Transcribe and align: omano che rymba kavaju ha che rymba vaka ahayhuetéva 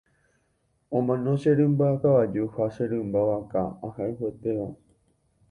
omano 0.97 1.31
che 1.41 1.51
rymba 1.57 1.87
kavaju 2.01 2.43
ha 2.55 2.65
che 2.75 2.83
rymba 2.91 3.19
vaka 3.29 3.61
ahayhuetéva 3.87 4.67